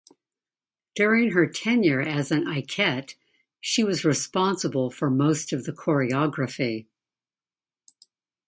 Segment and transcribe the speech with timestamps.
[0.95, 3.13] During her tenure as an Ikette
[3.59, 6.87] she was responsible for most of the choreography.